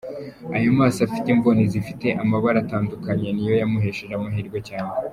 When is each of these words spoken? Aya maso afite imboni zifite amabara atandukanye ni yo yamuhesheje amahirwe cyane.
Aya 0.55 0.69
maso 0.79 0.99
afite 1.07 1.27
imboni 1.31 1.63
zifite 1.73 2.07
amabara 2.23 2.57
atandukanye 2.63 3.27
ni 3.31 3.43
yo 3.49 3.53
yamuhesheje 3.61 4.13
amahirwe 4.15 4.59
cyane. 4.71 4.91